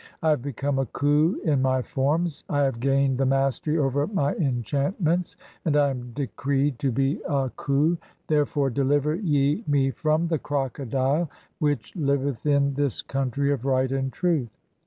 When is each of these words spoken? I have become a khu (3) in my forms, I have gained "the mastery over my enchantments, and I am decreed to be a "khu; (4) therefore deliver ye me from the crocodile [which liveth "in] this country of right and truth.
I 0.23 0.31
have 0.31 0.41
become 0.41 0.79
a 0.79 0.87
khu 0.87 1.39
(3) 1.43 1.51
in 1.53 1.61
my 1.61 1.83
forms, 1.83 2.43
I 2.49 2.61
have 2.63 2.79
gained 2.79 3.19
"the 3.19 3.25
mastery 3.27 3.77
over 3.77 4.07
my 4.07 4.33
enchantments, 4.33 5.37
and 5.63 5.77
I 5.77 5.91
am 5.91 6.11
decreed 6.13 6.79
to 6.79 6.91
be 6.91 7.21
a 7.29 7.51
"khu; 7.55 7.97
(4) 7.99 8.07
therefore 8.25 8.69
deliver 8.71 9.13
ye 9.13 9.63
me 9.67 9.91
from 9.91 10.27
the 10.27 10.39
crocodile 10.39 11.29
[which 11.59 11.95
liveth 11.95 12.47
"in] 12.47 12.73
this 12.73 13.03
country 13.03 13.51
of 13.51 13.63
right 13.63 13.91
and 13.91 14.11
truth. 14.11 14.49